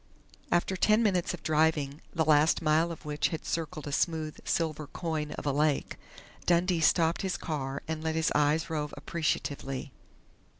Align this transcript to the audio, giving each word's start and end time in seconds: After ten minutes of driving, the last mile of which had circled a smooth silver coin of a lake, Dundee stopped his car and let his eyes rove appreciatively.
After 0.51 0.75
ten 0.75 1.03
minutes 1.03 1.31
of 1.35 1.43
driving, 1.43 2.01
the 2.11 2.25
last 2.25 2.59
mile 2.59 2.91
of 2.91 3.05
which 3.05 3.27
had 3.27 3.45
circled 3.45 3.85
a 3.85 3.91
smooth 3.91 4.35
silver 4.45 4.87
coin 4.87 5.29
of 5.33 5.45
a 5.45 5.51
lake, 5.51 5.95
Dundee 6.47 6.81
stopped 6.81 7.21
his 7.21 7.37
car 7.37 7.83
and 7.87 8.03
let 8.03 8.15
his 8.15 8.31
eyes 8.33 8.67
rove 8.67 8.95
appreciatively. 8.97 9.91